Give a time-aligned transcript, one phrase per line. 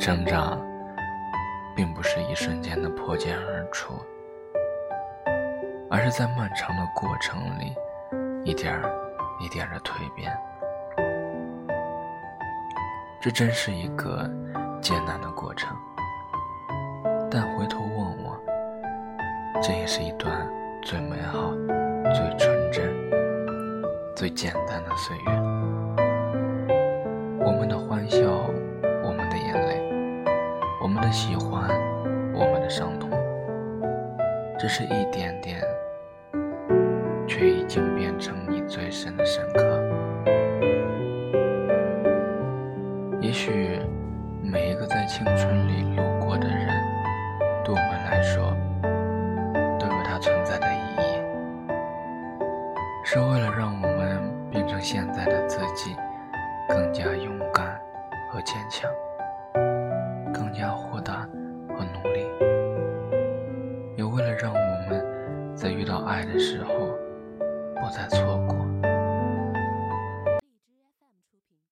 [0.00, 0.58] 成长，
[1.76, 3.92] 并不是一瞬间的破茧而出，
[5.90, 7.74] 而是在漫长的过程里，
[8.42, 8.90] 一点儿
[9.38, 10.34] 一点儿的蜕变。
[13.20, 14.26] 这真是一个
[14.80, 15.76] 艰难的过程，
[17.30, 18.40] 但回头望望，
[19.62, 20.48] 这也是一段
[20.80, 21.52] 最美好、
[22.04, 22.90] 最纯真、
[24.16, 25.69] 最简单的岁月。
[31.00, 31.70] 们的喜欢，
[32.34, 33.08] 我们的伤痛，
[34.58, 35.58] 只是一点点，
[37.26, 39.64] 却已经变成你最深的深刻。
[43.18, 43.80] 也许
[44.42, 46.68] 每一个在青春里路过的人，
[47.64, 48.54] 对我们来说
[49.78, 51.72] 都有它存在的意义，
[53.06, 54.20] 是为了让我们
[54.50, 55.96] 变成现在的自己，
[56.68, 57.80] 更加勇敢
[58.30, 58.90] 和坚强，
[61.80, 62.26] 和努力，
[63.96, 64.58] 也为了让我
[64.90, 65.02] 们
[65.56, 66.70] 在遇到爱的时候
[67.80, 68.39] 不再错过。